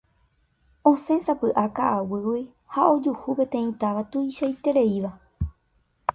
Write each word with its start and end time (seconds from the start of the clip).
osẽsapy'a 0.91 1.65
ka'aguýgui 1.81 2.41
ha 2.73 2.89
ojuhu 2.95 3.37
peteĩ 3.41 3.69
táva 3.85 4.07
tuichaitereíva 4.11 5.15